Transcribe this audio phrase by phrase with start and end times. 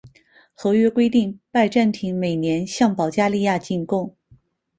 [0.55, 4.15] 合约规定拜占庭每年向保加利亚进贡。